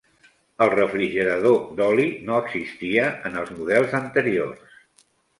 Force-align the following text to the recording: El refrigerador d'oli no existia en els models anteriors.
El 0.65 0.69
refrigerador 0.73 1.59
d'oli 1.79 2.05
no 2.29 2.39
existia 2.43 3.03
en 3.31 3.37
els 3.43 3.51
models 3.59 3.93
anteriors. 3.99 4.73